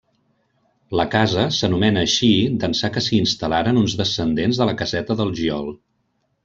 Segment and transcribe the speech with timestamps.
[0.99, 2.31] La casa s'anomena així
[2.63, 5.75] d'ençà que s'hi instal·laren uns descendents de la Caseta del Giol.